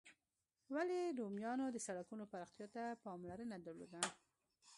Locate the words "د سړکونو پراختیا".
1.71-2.67